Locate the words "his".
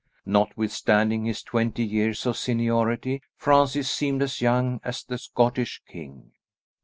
1.25-1.43